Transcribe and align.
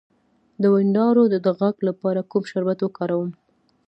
د 0.61 0.63
وینادرو 0.73 1.23
د 1.33 1.47
غږ 1.59 1.75
لپاره 1.89 2.27
کوم 2.31 2.43
شربت 2.51 2.79
وکاروم؟ 2.81 3.31